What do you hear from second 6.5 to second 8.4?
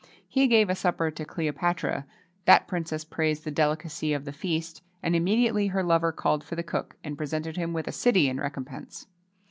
the cook, and presented him with a city, in